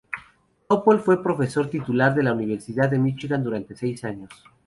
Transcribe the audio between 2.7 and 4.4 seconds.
de Michigan durante seis años.